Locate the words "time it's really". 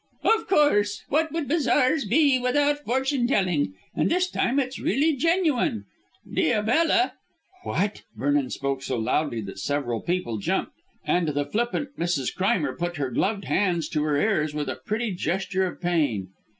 4.31-5.15